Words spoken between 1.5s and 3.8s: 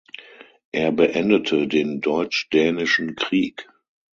den Deutsch-Dänischen Krieg.